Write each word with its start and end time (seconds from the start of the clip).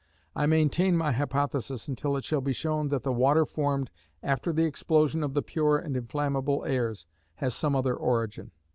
I 0.35 0.47
maintain 0.47 0.97
my 0.97 1.11
hypothesis 1.11 1.87
until 1.87 2.17
it 2.17 2.23
shall 2.23 2.41
be 2.41 2.53
shown 2.53 2.87
that 2.87 3.03
the 3.03 3.11
water 3.13 3.45
formed 3.45 3.91
after 4.23 4.51
the 4.51 4.65
explosion 4.65 5.21
of 5.23 5.35
the 5.35 5.43
pure 5.43 5.77
and 5.77 5.95
inflammable 5.95 6.65
airs, 6.65 7.05
has 7.35 7.53
some 7.53 7.75
other 7.75 7.93
origin. 7.93 8.49